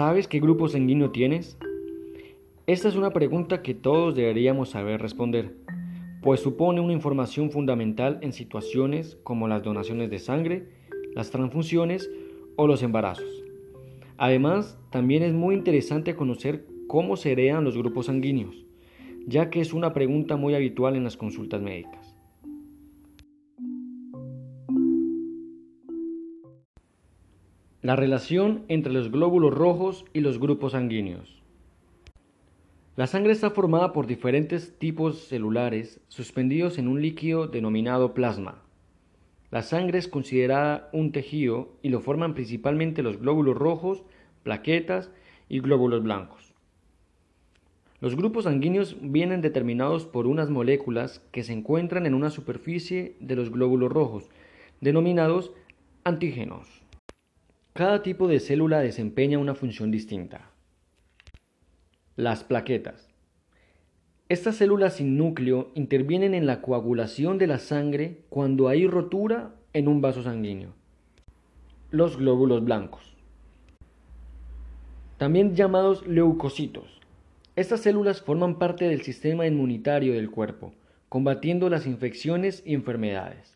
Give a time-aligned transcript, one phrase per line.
[0.00, 1.58] ¿Sabes qué grupo sanguíneo tienes?
[2.66, 5.54] Esta es una pregunta que todos deberíamos saber responder,
[6.22, 10.70] pues supone una información fundamental en situaciones como las donaciones de sangre,
[11.14, 12.10] las transfusiones
[12.56, 13.28] o los embarazos.
[14.16, 18.64] Además, también es muy interesante conocer cómo se heredan los grupos sanguíneos,
[19.26, 22.16] ya que es una pregunta muy habitual en las consultas médicas.
[27.82, 31.40] La relación entre los glóbulos rojos y los grupos sanguíneos.
[32.94, 38.62] La sangre está formada por diferentes tipos celulares suspendidos en un líquido denominado plasma.
[39.50, 44.04] La sangre es considerada un tejido y lo forman principalmente los glóbulos rojos,
[44.42, 45.10] plaquetas
[45.48, 46.52] y glóbulos blancos.
[48.02, 53.36] Los grupos sanguíneos vienen determinados por unas moléculas que se encuentran en una superficie de
[53.36, 54.28] los glóbulos rojos,
[54.82, 55.52] denominados
[56.04, 56.79] antígenos.
[57.80, 60.50] Cada tipo de célula desempeña una función distinta.
[62.14, 63.08] Las plaquetas.
[64.28, 69.88] Estas células sin núcleo intervienen en la coagulación de la sangre cuando hay rotura en
[69.88, 70.74] un vaso sanguíneo.
[71.90, 73.16] Los glóbulos blancos.
[75.16, 77.00] También llamados leucocitos.
[77.56, 80.74] Estas células forman parte del sistema inmunitario del cuerpo,
[81.08, 83.54] combatiendo las infecciones y enfermedades.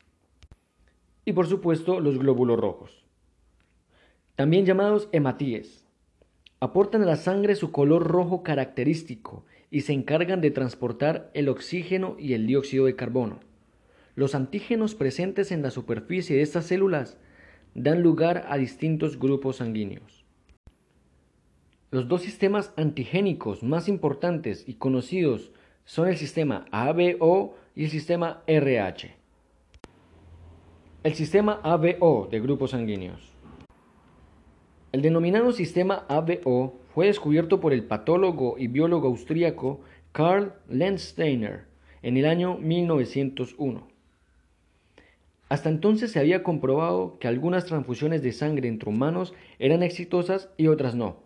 [1.27, 3.04] Y por supuesto los glóbulos rojos
[4.37, 5.87] también llamados hematíes.
[6.61, 12.17] Aportan a la sangre su color rojo característico y se encargan de transportar el oxígeno
[12.19, 13.41] y el dióxido de carbono.
[14.15, 17.19] Los antígenos presentes en la superficie de estas células
[17.75, 20.25] dan lugar a distintos grupos sanguíneos.
[21.91, 25.53] Los dos sistemas antigénicos más importantes y conocidos
[25.85, 29.15] son el sistema ABO y el sistema RH.
[31.03, 33.34] El sistema ABO de grupos sanguíneos.
[34.95, 39.81] El denominado sistema ABO fue descubierto por el patólogo y biólogo austríaco
[40.13, 41.65] Karl Landsteiner
[42.03, 43.89] en el año 1901.
[45.49, 50.69] Hasta entonces se había comprobado que algunas transfusiones de sangre entre humanos eran exitosas y
[50.69, 51.17] otras no.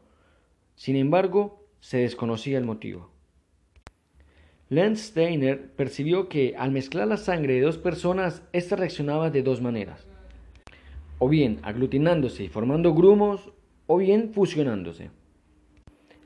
[0.75, 3.11] Sin embargo, se desconocía el motivo.
[4.71, 10.07] Landsteiner percibió que al mezclar la sangre de dos personas, ésta reaccionaba de dos maneras.
[11.19, 13.51] O bien aglutinándose y formando grumos,
[13.89, 15.11] o bien fusionándose.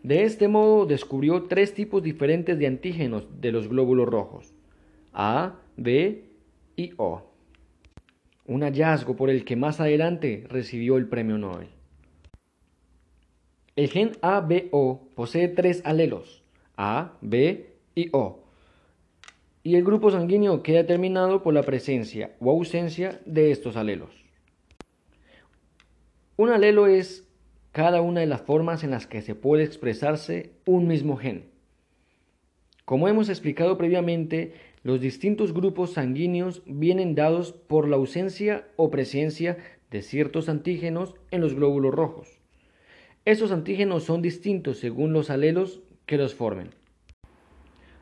[0.03, 4.53] De este modo descubrió tres tipos diferentes de antígenos de los glóbulos rojos,
[5.15, 6.25] A, B
[6.77, 7.22] y O.
[8.45, 11.69] Un hallazgo por el que más adelante recibió el premio Nobel.
[13.77, 16.43] El gen ABO posee tres alelos,
[16.77, 18.43] A, B y O,
[19.62, 24.11] y el grupo sanguíneo queda determinado por la presencia o ausencia de estos alelos.
[26.37, 27.25] Un alelo es
[27.72, 31.47] cada una de las formas en las que se puede expresarse un mismo gen.
[32.84, 34.53] Como hemos explicado previamente,
[34.83, 39.56] los distintos grupos sanguíneos vienen dados por la ausencia o presencia
[39.91, 42.41] de ciertos antígenos en los glóbulos rojos.
[43.25, 46.71] Esos antígenos son distintos según los alelos que los formen.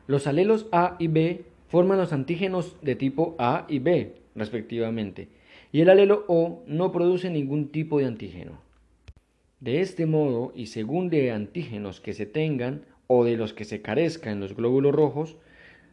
[0.07, 5.29] Los alelos A y B forman los antígenos de tipo A y B, respectivamente,
[5.71, 8.70] y el alelo O no produce ningún tipo de antígeno.
[9.61, 13.83] De este modo, y según de antígenos que se tengan o de los que se
[13.83, 15.37] carezca en los glóbulos rojos,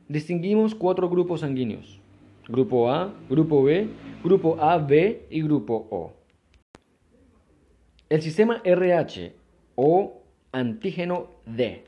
[0.09, 2.01] distinguimos cuatro grupos sanguíneos.
[2.49, 3.89] Grupo A, Grupo B,
[4.25, 6.15] Grupo AB y Grupo O.
[8.09, 9.35] El sistema RH
[9.75, 11.85] o antígeno D.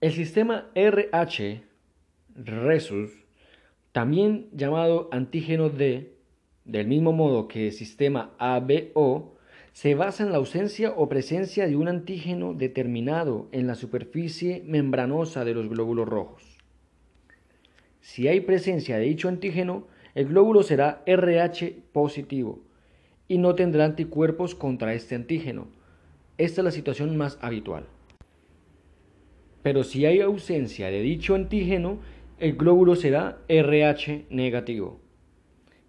[0.00, 1.62] El sistema RH,
[2.34, 3.12] Resus,
[3.92, 6.14] también llamado antígeno D,
[6.64, 9.36] del mismo modo que el sistema ABO,
[9.72, 15.44] se basa en la ausencia o presencia de un antígeno determinado en la superficie membranosa
[15.44, 16.42] de los glóbulos rojos.
[18.00, 22.60] Si hay presencia de dicho antígeno, el glóbulo será RH positivo
[23.28, 25.68] y no tendrá anticuerpos contra este antígeno.
[26.36, 27.84] Esta es la situación más habitual.
[29.62, 31.98] Pero si hay ausencia de dicho antígeno,
[32.38, 34.98] el glóbulo será RH negativo.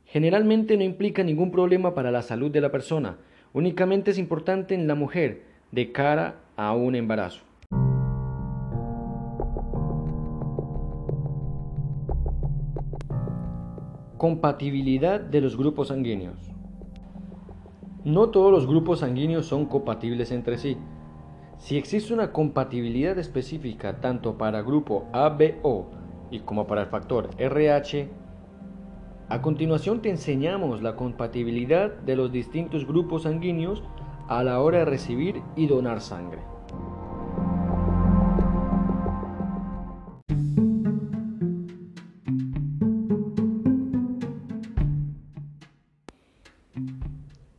[0.05, 3.17] Generalmente no implica ningún problema para la salud de la persona,
[3.53, 7.43] únicamente es importante en la mujer de cara a un embarazo.
[14.17, 16.51] Compatibilidad de los grupos sanguíneos.
[18.03, 20.77] No todos los grupos sanguíneos son compatibles entre sí.
[21.57, 25.91] Si existe una compatibilidad específica tanto para grupo ABO
[26.31, 28.09] y como para el factor RH,
[29.31, 33.81] a continuación te enseñamos la compatibilidad de los distintos grupos sanguíneos
[34.27, 36.41] a la hora de recibir y donar sangre.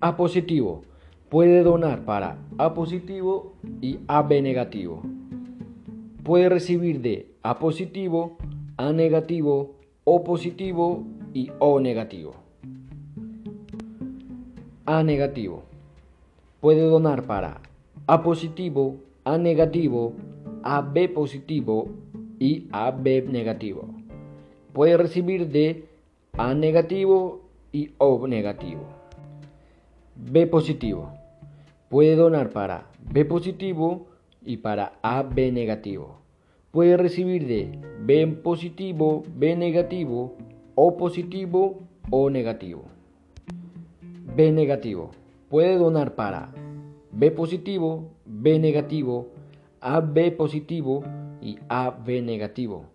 [0.00, 0.82] A positivo.
[1.30, 5.02] Puede donar para A positivo y AB negativo.
[6.22, 8.36] Puede recibir de A positivo,
[8.76, 12.34] A negativo, O positivo y O negativo.
[14.87, 15.62] A negativo.
[16.61, 17.61] Puede donar para
[18.06, 20.14] A positivo, A negativo,
[20.62, 21.88] AB positivo
[22.38, 23.88] y AB negativo.
[24.73, 25.84] Puede recibir de
[26.37, 27.43] A negativo
[27.73, 28.82] y O negativo.
[30.17, 31.12] B positivo.
[31.88, 34.06] Puede donar para B positivo
[34.44, 36.19] y para AB negativo.
[36.70, 40.37] Puede recibir de B positivo, B negativo,
[40.74, 41.80] O positivo
[42.10, 42.84] o negativo.
[44.36, 45.10] B negativo.
[45.48, 46.52] Puede donar para
[47.10, 49.28] B positivo, B negativo,
[49.80, 51.04] AB positivo
[51.40, 52.86] y AB negativo.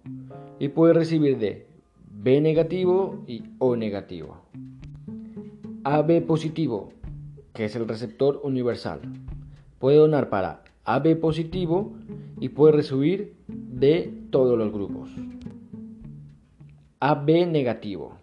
[0.59, 1.68] Y puede recibir de
[2.09, 4.38] B negativo y O negativo.
[5.83, 6.89] AB positivo
[7.57, 9.01] que es el receptor universal.
[9.79, 11.91] Puede donar para AB positivo
[12.39, 15.09] y puede recibir de todos los grupos.
[16.99, 18.17] AB negativo.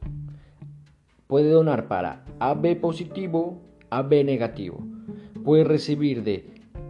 [1.29, 3.61] Puede donar para AB positivo,
[3.91, 4.81] AB negativo.
[5.45, 6.45] Puede recibir de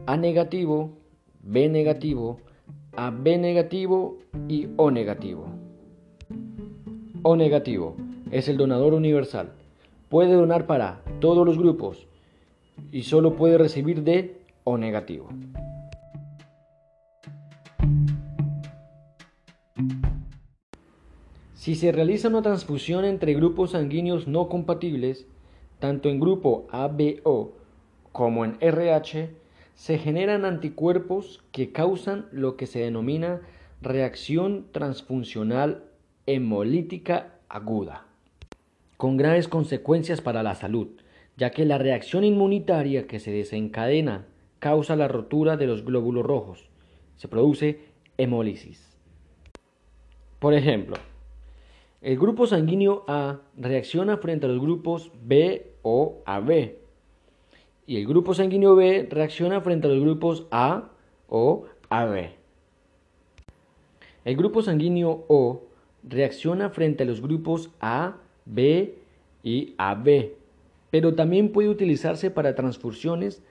[0.06, 0.96] A negativo,
[1.42, 2.38] B negativo,
[2.96, 4.16] AB negativo
[4.48, 5.44] y O negativo.
[7.22, 7.96] O negativo
[8.30, 9.52] es el donador universal.
[10.08, 12.06] Puede donar para todos los grupos
[12.92, 15.28] y solo puede recibir de o negativo.
[21.64, 25.26] Si se realiza una transfusión entre grupos sanguíneos no compatibles,
[25.78, 27.55] tanto en grupo ABO
[28.12, 29.31] como en RH,
[29.75, 33.40] se generan anticuerpos que causan lo que se denomina
[33.81, 35.84] reacción transfuncional
[36.26, 38.08] hemolítica aguda,
[38.99, 40.88] con graves consecuencias para la salud,
[41.38, 44.26] ya que la reacción inmunitaria que se desencadena
[44.58, 46.69] causa la rotura de los glóbulos rojos.
[47.16, 47.81] Se produce
[48.19, 48.99] hemólisis.
[50.40, 50.96] Por ejemplo,
[52.04, 56.76] el grupo sanguíneo A reacciona frente a los grupos B o AB.
[57.86, 60.90] Y el grupo sanguíneo B reacciona frente a los grupos A
[61.28, 62.30] o AB.
[64.24, 65.64] El grupo sanguíneo O
[66.02, 68.94] reacciona frente a los grupos A, B
[69.42, 70.44] y AB
[70.94, 73.42] pero también puede utilizarse para transfusiones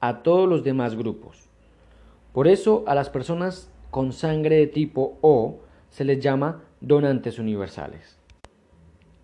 [0.00, 1.48] a todos los demás grupos.
[2.34, 8.18] Por eso a las personas con sangre de tipo O se les llama donantes universales.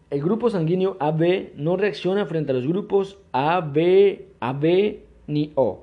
[0.09, 5.83] El grupo sanguíneo AB no reacciona frente a los grupos AB, AB ni O.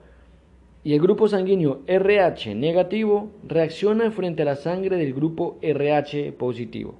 [0.86, 6.96] Y el grupo sanguíneo RH negativo reacciona frente a la sangre del grupo RH positivo.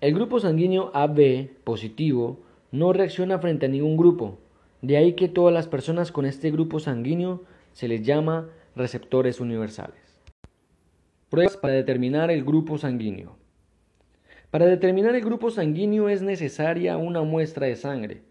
[0.00, 2.38] El grupo sanguíneo AB positivo
[2.72, 4.38] no reacciona frente a ningún grupo.
[4.82, 7.42] De ahí que todas las personas con este grupo sanguíneo
[7.72, 10.20] se les llama receptores universales.
[11.30, 13.36] Pruebas para determinar el grupo sanguíneo.
[14.50, 18.22] Para determinar el grupo sanguíneo es necesaria una muestra de sangre.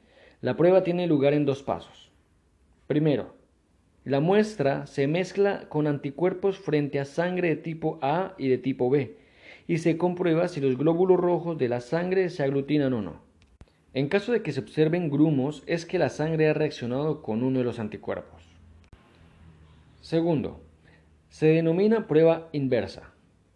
[0.42, 2.12] La prueba tiene lugar en dos pasos.
[2.88, 3.36] Primero,
[4.04, 8.90] la muestra se mezcla con anticuerpos frente a sangre de tipo A y de tipo
[8.90, 9.18] B
[9.68, 13.22] y se comprueba si los glóbulos rojos de la sangre se aglutinan o no.
[13.94, 17.60] En caso de que se observen grumos, es que la sangre ha reaccionado con uno
[17.60, 18.44] de los anticuerpos.
[20.02, 20.62] Segundo,
[21.30, 23.14] se denomina prueba inversa.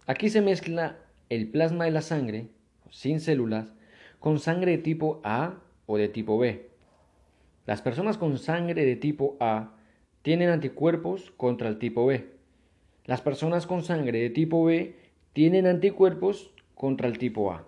[0.07, 0.97] Aquí se mezcla
[1.29, 2.48] el plasma de la sangre,
[2.89, 3.71] sin células,
[4.19, 6.67] con sangre de tipo A o de tipo B.
[7.65, 9.75] Las personas con sangre de tipo A
[10.24, 12.27] tienen anticuerpos contra el tipo B.
[13.05, 14.95] Las personas con sangre de tipo B
[15.33, 17.65] tienen anticuerpos contra el tipo A.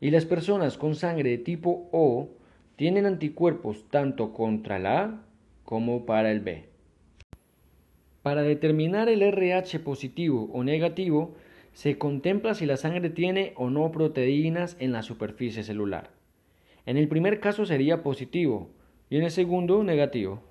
[0.00, 2.30] Y las personas con sangre de tipo O
[2.76, 5.22] tienen anticuerpos tanto contra el A
[5.64, 6.64] como para el B.
[8.22, 11.34] Para determinar el RH positivo o negativo,
[11.72, 16.10] se contempla si la sangre tiene o no proteínas en la superficie celular.
[16.86, 18.70] En el primer caso sería positivo
[19.10, 20.42] y en el segundo negativo.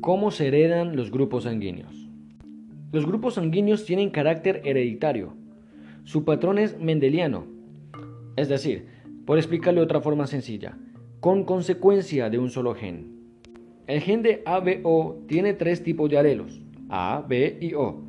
[0.00, 2.08] ¿Cómo se heredan los grupos sanguíneos?
[2.90, 5.34] Los grupos sanguíneos tienen carácter hereditario.
[6.04, 7.46] Su patrón es mendeliano.
[8.36, 8.86] Es decir,
[9.26, 10.76] por explicarlo de otra forma sencilla,
[11.20, 13.19] con consecuencia de un solo gen.
[13.90, 18.00] El gen de ABO tiene tres tipos de alelos, A, B y O.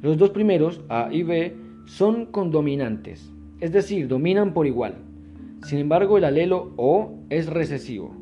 [0.00, 4.94] Los dos primeros, A y B, son condominantes, es decir, dominan por igual.
[5.62, 8.16] Sin embargo, el alelo O es recesivo.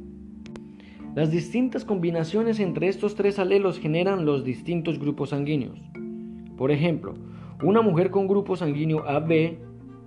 [1.15, 5.79] Las distintas combinaciones entre estos tres alelos generan los distintos grupos sanguíneos.
[6.57, 7.15] Por ejemplo,
[7.63, 9.59] una mujer con grupo sanguíneo AB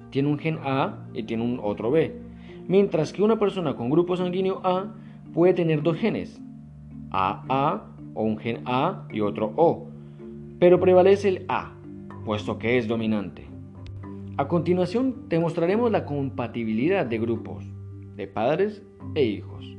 [0.10, 2.18] tiene un gen A y tiene un otro B,
[2.68, 4.94] mientras que una persona con grupo sanguíneo A
[5.34, 6.42] puede tener dos genes,
[7.12, 9.88] AA o un gen A y otro O,
[10.60, 11.74] pero prevalece el A,
[12.26, 13.48] puesto que es dominante.
[14.38, 17.66] A continuación te mostraremos la compatibilidad de grupos,
[18.16, 18.84] de padres
[19.16, 19.76] e hijos.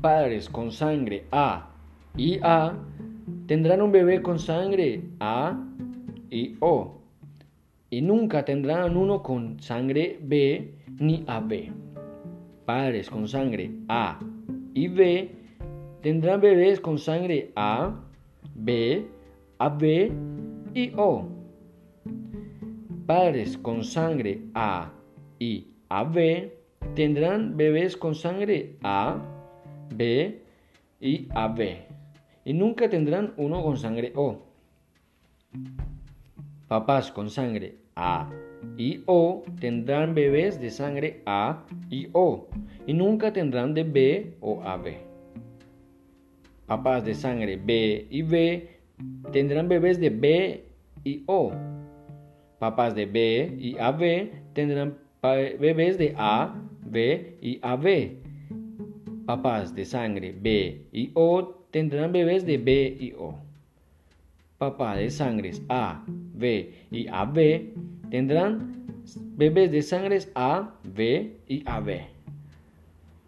[0.00, 1.70] Padres con sangre A
[2.16, 2.74] y A
[3.46, 5.65] tendrán un bebé con sangre A
[6.30, 7.02] y O
[7.90, 11.72] y nunca tendrán uno con sangre B ni AB.
[12.64, 14.18] Padres con sangre A
[14.74, 15.30] y B
[16.02, 17.94] tendrán bebés con sangre A,
[18.54, 19.06] B,
[19.58, 19.82] AB
[20.74, 21.28] y O.
[23.06, 24.92] Padres con sangre A
[25.38, 26.50] y AB
[26.94, 29.22] tendrán bebés con sangre A,
[29.94, 30.42] B
[31.00, 31.60] y AB
[32.44, 34.42] y nunca tendrán uno con sangre O.
[36.68, 38.28] Papás con sangre A
[38.76, 42.48] y O tendrán bebés de sangre A y O
[42.86, 44.96] y nunca tendrán de B o AB.
[46.66, 48.68] Papás de sangre B y B
[49.32, 50.64] tendrán bebés de B
[51.04, 51.52] y O.
[52.58, 56.52] Papás de B y AB tendrán bebés de A,
[56.84, 58.24] B y AB.
[59.24, 63.45] Papás de sangre B y O tendrán bebés de B y O.
[64.58, 67.74] Papás de sangres A, B y AB
[68.10, 68.86] tendrán
[69.36, 72.00] bebés de sangres A, B y AB.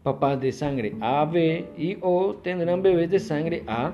[0.03, 3.93] Papás de sangre A, B y O tendrán bebés de sangre A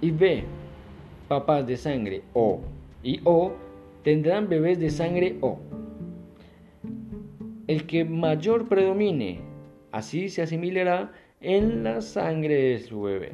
[0.00, 0.44] y B.
[1.26, 2.60] Papás de sangre O
[3.02, 3.52] y O
[4.04, 5.58] tendrán bebés de sangre O.
[7.66, 9.40] El que mayor predomine,
[9.90, 13.32] así se asimilará en la sangre de su bebé.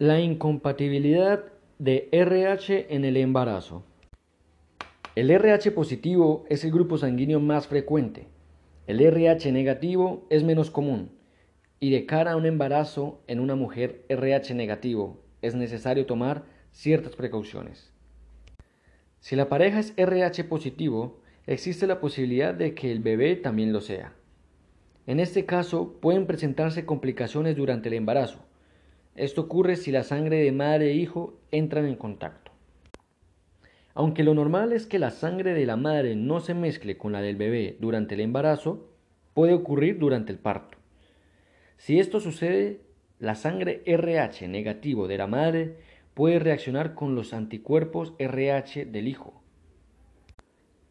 [0.00, 1.46] La incompatibilidad
[1.80, 3.82] de RH en el embarazo.
[5.16, 8.28] El RH positivo es el grupo sanguíneo más frecuente.
[8.86, 11.10] El RH negativo es menos común.
[11.80, 17.16] Y de cara a un embarazo en una mujer RH negativo es necesario tomar ciertas
[17.16, 17.92] precauciones.
[19.18, 23.80] Si la pareja es RH positivo, existe la posibilidad de que el bebé también lo
[23.80, 24.12] sea.
[25.08, 28.47] En este caso pueden presentarse complicaciones durante el embarazo.
[29.18, 32.52] Esto ocurre si la sangre de madre e hijo entran en contacto.
[33.92, 37.20] Aunque lo normal es que la sangre de la madre no se mezcle con la
[37.20, 38.92] del bebé durante el embarazo,
[39.34, 40.78] puede ocurrir durante el parto.
[41.78, 42.80] Si esto sucede,
[43.18, 45.78] la sangre RH negativo de la madre
[46.14, 49.42] puede reaccionar con los anticuerpos RH del hijo.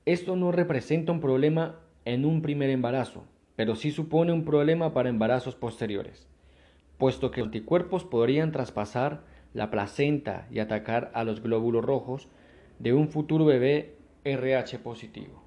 [0.06, 3.24] Esto no representa un problema en un primer embarazo,
[3.56, 6.28] pero sí supone un problema para embarazos posteriores,
[6.98, 9.22] puesto que los anticuerpos podrían traspasar
[9.54, 12.28] la placenta y atacar a los glóbulos rojos
[12.80, 15.44] de un futuro bebé RH positivo.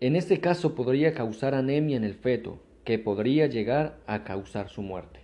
[0.00, 4.82] En este caso podría causar anemia en el feto, que podría llegar a causar su
[4.82, 5.20] muerte.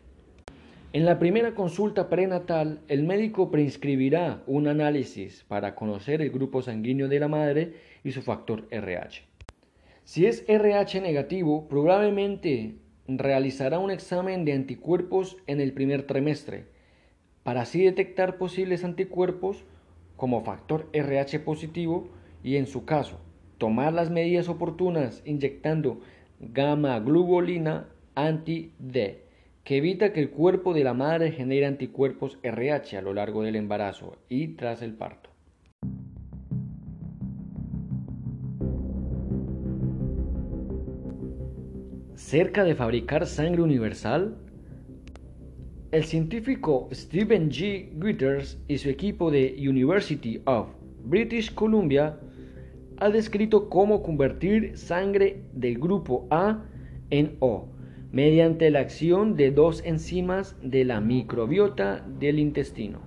[0.92, 7.08] En la primera consulta prenatal, el médico prescribirá un análisis para conocer el grupo sanguíneo
[7.08, 7.74] de la madre
[8.04, 9.22] y su factor RH.
[10.04, 12.76] Si es RH negativo, probablemente
[13.08, 16.66] realizará un examen de anticuerpos en el primer trimestre,
[17.42, 19.64] para así detectar posibles anticuerpos
[20.16, 22.08] como factor RH positivo
[22.42, 23.20] y en su caso
[23.58, 26.00] tomar las medidas oportunas inyectando
[26.40, 29.26] gamma globulina anti-D
[29.64, 33.56] que evita que el cuerpo de la madre genere anticuerpos RH a lo largo del
[33.56, 35.35] embarazo y tras el parto.
[42.36, 44.36] Cerca de fabricar sangre universal,
[45.90, 47.88] el científico Stephen G.
[47.94, 50.68] Gutters y su equipo de University of
[51.02, 52.20] British Columbia
[52.98, 56.62] ha descrito cómo convertir sangre del grupo A
[57.08, 57.68] en O
[58.12, 62.98] mediante la acción de dos enzimas de la microbiota del intestino.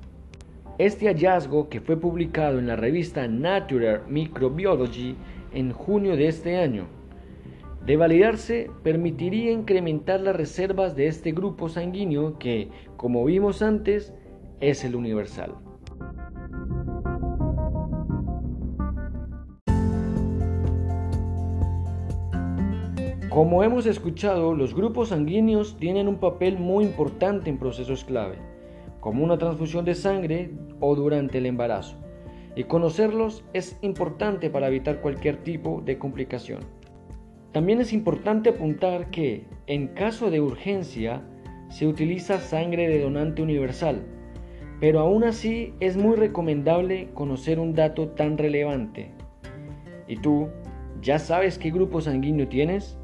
[0.79, 5.15] Este hallazgo, que fue publicado en la revista Natural Microbiology
[5.53, 6.97] en junio de este año,
[7.89, 14.13] de validarse, permitiría incrementar las reservas de este grupo sanguíneo que, como vimos antes,
[14.59, 15.55] es el universal.
[23.29, 28.35] Como hemos escuchado, los grupos sanguíneos tienen un papel muy importante en procesos clave,
[28.99, 31.97] como una transfusión de sangre o durante el embarazo,
[32.55, 36.78] y conocerlos es importante para evitar cualquier tipo de complicación.
[37.51, 41.23] También es importante apuntar que, en caso de urgencia,
[41.69, 44.03] se utiliza sangre de donante universal,
[44.79, 49.11] pero aún así es muy recomendable conocer un dato tan relevante.
[50.07, 50.49] ¿Y tú,
[51.01, 52.98] ya sabes qué grupo sanguíneo tienes?